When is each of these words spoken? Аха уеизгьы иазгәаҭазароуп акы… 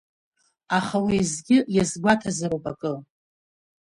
Аха 0.77 0.97
уеизгьы 1.05 1.57
иазгәаҭазароуп 1.75 2.65
акы… 2.71 2.93